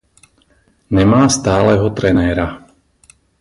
[0.97, 2.47] Nemá stálého trenéra.